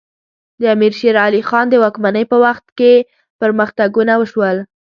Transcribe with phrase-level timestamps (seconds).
[0.59, 2.93] د امیر شیر علی خان د واکمنۍ په وخت کې
[3.41, 4.57] پرمختګونه وشول.